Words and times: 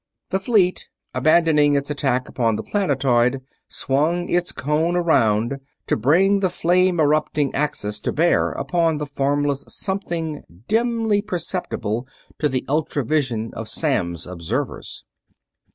The 0.31 0.39
fleet, 0.39 0.89
abandoning 1.13 1.75
its 1.75 1.91
attack 1.91 2.27
upon 2.27 2.55
the 2.55 2.63
planetoid, 2.63 3.41
swung 3.67 4.29
its 4.29 4.51
cone 4.51 4.95
around, 4.95 5.59
to 5.85 5.95
bring 5.95 6.39
the 6.39 6.49
flame 6.49 6.99
erupting 6.99 7.53
axis 7.53 7.99
to 7.99 8.11
bear 8.11 8.51
upon 8.51 8.97
the 8.97 9.05
formless 9.05 9.63
something 9.67 10.41
dimly 10.67 11.21
perceptible 11.21 12.07
to 12.39 12.49
the 12.49 12.65
ultra 12.67 13.05
vision 13.05 13.51
of 13.53 13.69
Samms' 13.69 14.25
observers. 14.25 15.05